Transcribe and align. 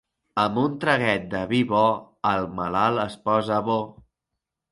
Amb 0.43 0.59
un 0.61 0.77
traguet 0.83 1.25
de 1.33 1.41
vi 1.51 1.59
bo 1.73 1.83
el 2.31 2.49
malalt 2.61 3.05
es 3.05 3.21
posa 3.27 3.63
bo. 3.69 3.79